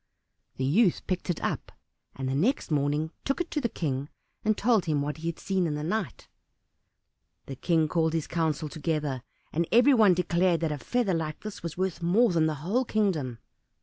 [0.55, 1.71] The youth picked it up,
[2.15, 4.09] and the next morning took it to the King
[4.43, 6.27] and told him what he had seen in the night.
[7.45, 9.21] The King called his council together,
[9.53, 13.37] and everyone declared that a feather like this was worth more than the whole kingdom.